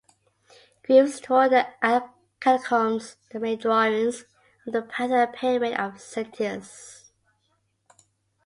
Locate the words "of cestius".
5.79-7.11